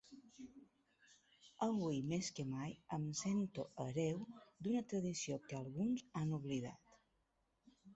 Avui 1.65 1.99
més 2.13 2.31
que 2.39 2.47
mai, 2.55 2.75
em 2.99 3.07
sento 3.21 3.69
hereu 3.87 4.27
d'una 4.65 4.85
tradició 4.95 5.41
que 5.49 5.63
alguns 5.65 6.13
han 6.23 6.39
oblidat. 6.43 7.03